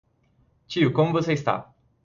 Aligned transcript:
Tio 0.67 0.91
como 0.91 1.11
você 1.13 1.33
está? 1.33 1.71